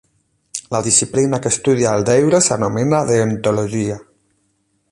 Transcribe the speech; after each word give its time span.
La 0.75 0.79
disciplina 0.87 1.39
que 1.43 1.51
estudia 1.55 1.91
el 1.97 2.07
deure 2.09 2.39
s'anomena 2.47 3.05
deontologia. 3.11 3.99